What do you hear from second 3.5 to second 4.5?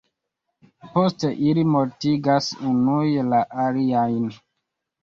aliajn.